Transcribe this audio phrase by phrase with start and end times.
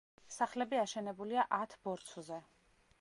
[0.35, 2.41] სახლები აშენებულია ათ ბორცვზე.